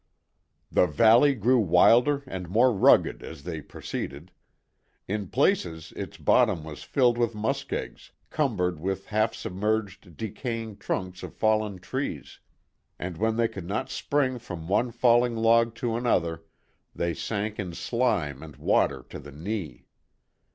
[0.71, 4.31] The valley grew wilder and more rugged as they proceeded.
[5.07, 11.35] In places, its bottom was filled with muskegs, cumbered with half submerged, decaying trunks of
[11.35, 12.39] fallen trees;
[12.97, 16.45] and when they could not spring from one falling log to another
[16.95, 19.85] they sank in slime and water to the knee.